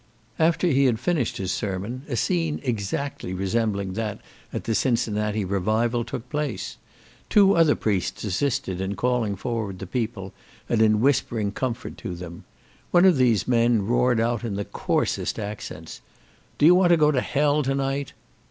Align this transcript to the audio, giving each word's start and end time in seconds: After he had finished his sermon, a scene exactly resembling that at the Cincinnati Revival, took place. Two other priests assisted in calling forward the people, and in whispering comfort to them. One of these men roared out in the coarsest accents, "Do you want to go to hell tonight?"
After 0.39 0.65
he 0.65 0.85
had 0.85 0.99
finished 0.99 1.37
his 1.37 1.51
sermon, 1.51 2.01
a 2.09 2.15
scene 2.15 2.59
exactly 2.63 3.35
resembling 3.35 3.93
that 3.93 4.19
at 4.51 4.63
the 4.63 4.73
Cincinnati 4.73 5.45
Revival, 5.45 6.03
took 6.03 6.27
place. 6.27 6.77
Two 7.29 7.55
other 7.55 7.75
priests 7.75 8.23
assisted 8.23 8.81
in 8.81 8.95
calling 8.95 9.35
forward 9.35 9.77
the 9.77 9.85
people, 9.85 10.33
and 10.67 10.81
in 10.81 11.01
whispering 11.01 11.51
comfort 11.51 11.99
to 11.99 12.15
them. 12.15 12.45
One 12.89 13.05
of 13.05 13.17
these 13.17 13.47
men 13.47 13.85
roared 13.85 14.19
out 14.19 14.43
in 14.43 14.55
the 14.55 14.65
coarsest 14.65 15.37
accents, 15.37 16.01
"Do 16.57 16.65
you 16.65 16.73
want 16.73 16.89
to 16.89 16.97
go 16.97 17.11
to 17.11 17.21
hell 17.21 17.61
tonight?" 17.61 18.13